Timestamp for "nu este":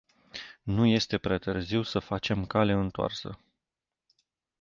0.63-1.17